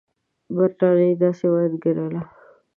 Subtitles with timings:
[0.55, 2.21] برټانیې داسې وانګېرله.